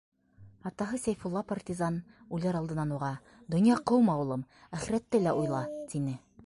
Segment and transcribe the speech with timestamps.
[0.69, 1.99] Атаһы, Сәйфулла партизан,
[2.37, 3.11] үлер алдынан уға:
[3.55, 5.61] «Донъя ҡыума, улым, әхирәтте лә уйла!»-
[5.95, 6.23] тине.